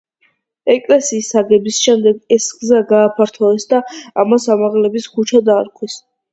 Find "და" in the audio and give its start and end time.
3.77-3.85